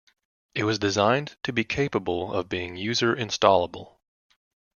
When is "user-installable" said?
2.75-3.99